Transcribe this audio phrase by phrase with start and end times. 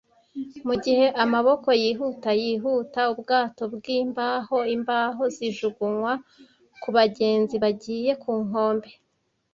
[0.67, 6.13] Mugihe amaboko-yihuta yihuta ubwato bwimbaho imbaho zijugunywa
[6.81, 8.89] kubagenzi bagiye ku nkombe,